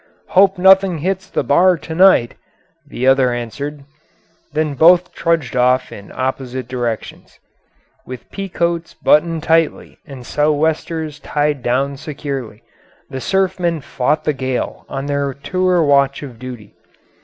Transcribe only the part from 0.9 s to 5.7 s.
hits the bar to night," the other answered. Then both trudged